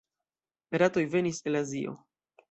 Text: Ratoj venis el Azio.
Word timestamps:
Ratoj 0.81 1.03
venis 1.15 1.41
el 1.51 1.59
Azio. 1.59 1.93